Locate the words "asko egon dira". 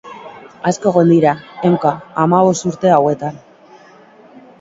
0.69-1.33